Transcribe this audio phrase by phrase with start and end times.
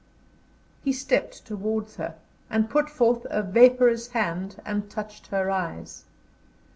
[0.83, 2.15] He stepped towards her,
[2.49, 6.05] and put forth a vaporous hand and touched her eyes.